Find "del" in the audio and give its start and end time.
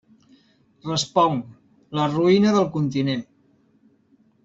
2.59-2.69